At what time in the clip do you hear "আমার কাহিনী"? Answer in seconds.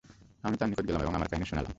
1.15-1.45